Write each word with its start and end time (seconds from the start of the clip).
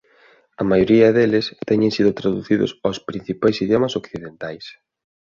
A 0.61 0.63
maioría 0.69 1.07
deles 1.15 1.45
teñen 1.69 1.91
sido 1.97 2.09
traducidos 2.19 2.71
aos 2.85 2.99
principais 3.09 3.57
idiomas 3.65 3.95
occidentais. 4.01 4.65